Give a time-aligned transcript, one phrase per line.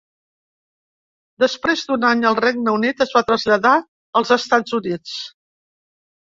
[1.43, 3.75] Després d'un any al Regne Unit, es va traslladar
[4.21, 5.15] als Estats Units.